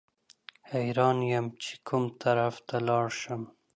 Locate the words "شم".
3.21-3.41